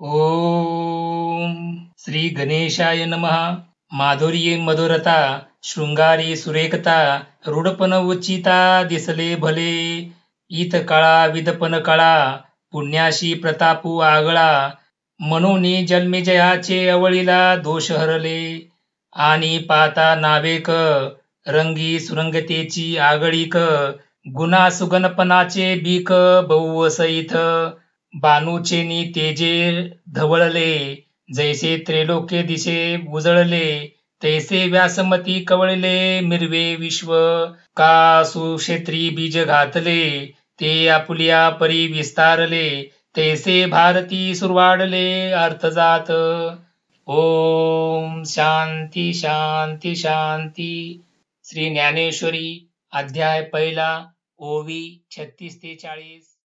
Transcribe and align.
ओम 0.00 1.54
श्री 1.98 2.28
गणेशाय 2.28 3.04
नमः. 3.04 3.54
माधुर्ये 3.92 4.56
मधुरता 4.56 5.38
शृंगारी 5.62 6.36
सुरेखता 6.36 7.16
रूढपण 7.46 7.92
उचिता 7.92 8.82
दिसले 8.82 9.36
भले. 9.36 9.98
इत 10.50 10.76
काळा 10.88 11.26
विदपन 11.26 11.78
काळा 11.78 12.36
पुण्याशी 12.72 13.34
प्रतापू 13.34 13.98
आगळा. 13.98 14.70
म्हणून 15.20 15.86
जन्मेजयाचे 15.86 16.88
अवळीला 16.88 17.56
दोष 17.56 17.90
हरले. 17.92 18.70
आणि 19.16 19.58
पाता 19.58 20.14
नावेक 20.14 20.70
रंगी 21.46 22.00
सुरंगतेची 22.00 22.96
आगळीक 22.98 23.56
गुणा 24.26 24.70
सुगणपणाचे 24.70 25.74
बीक 25.74 26.12
बहुवसईत. 26.48 27.36
बानूचेनी 28.14 29.02
तेजे 29.14 29.52
धवळले 30.14 30.70
जैसे 31.34 31.76
त्रैलोक्य 31.86 32.42
दिसे 32.42 32.78
उजळले 33.12 33.66
तैसे 34.22 34.66
व्यासमती 34.68 35.40
कवळले 35.44 36.20
मिरवे 36.20 36.64
विश्व 36.76 37.12
का 37.76 38.24
सुक्षेत्री 38.24 39.08
बीज 39.16 39.38
घातले 39.38 40.00
ते 40.60 40.72
आपुलिया 40.88 41.48
परी 41.60 41.86
विस्तारले 41.92 42.68
तैसे 43.16 43.64
भारती 43.66 44.34
सुरवाडले 44.34 45.06
अर्थजात. 45.42 46.10
ओम 47.06 48.22
शांती 48.26 49.12
शांती 49.14 49.94
शांती. 49.96 50.72
श्री 51.44 51.68
ज्ञानेश्वरी 51.70 52.48
अध्याय 52.92 53.42
पहिला 53.42 53.90
ओवी 54.38 54.82
छत्तीस 55.10 55.62
ते 55.62 55.74
चाळीस. 55.74 56.34